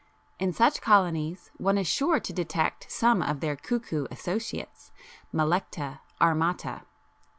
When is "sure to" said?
1.85-2.33